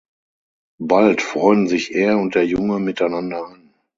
Bald 0.79 1.21
freunden 1.21 1.67
sich 1.67 1.93
er 1.93 2.17
und 2.17 2.33
der 2.33 2.47
Junge 2.47 2.79
miteinander 2.79 3.45
an. 3.45 3.69